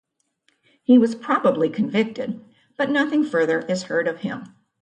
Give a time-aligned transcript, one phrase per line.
[0.81, 2.43] He was probably convicted,
[2.75, 4.45] but nothing further is heard of him.